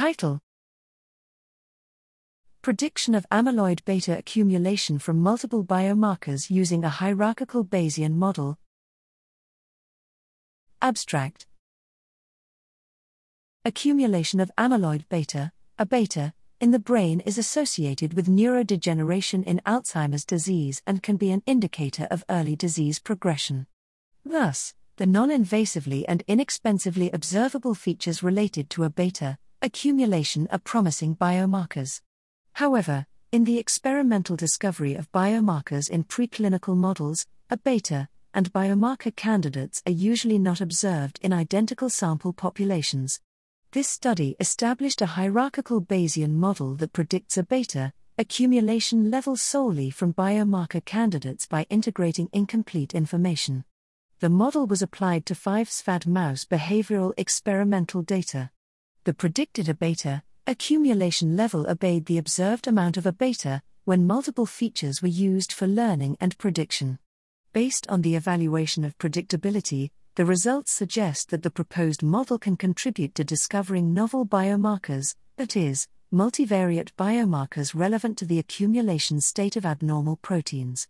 [0.00, 0.40] Title
[2.62, 8.56] Prediction of amyloid beta accumulation from multiple biomarkers using a hierarchical Bayesian model.
[10.80, 11.46] Abstract
[13.66, 16.32] Accumulation of amyloid beta, a beta,
[16.62, 22.08] in the brain is associated with neurodegeneration in Alzheimer's disease and can be an indicator
[22.10, 23.66] of early disease progression.
[24.24, 31.14] Thus, the non invasively and inexpensively observable features related to a beta accumulation are promising
[31.16, 32.00] biomarkers.
[32.54, 39.82] However, in the experimental discovery of biomarkers in preclinical models, a beta and biomarker candidates
[39.86, 43.20] are usually not observed in identical sample populations.
[43.72, 50.12] This study established a hierarchical Bayesian model that predicts a beta accumulation level solely from
[50.12, 53.64] biomarker candidates by integrating incomplete information.
[54.18, 58.50] The model was applied to 5xFAD mouse behavioral experimental data.
[59.04, 64.44] The predicted a beta accumulation level obeyed the observed amount of a beta when multiple
[64.44, 66.98] features were used for learning and prediction.
[67.54, 73.14] Based on the evaluation of predictability, the results suggest that the proposed model can contribute
[73.14, 80.16] to discovering novel biomarkers, that is, multivariate biomarkers relevant to the accumulation state of abnormal
[80.16, 80.88] proteins.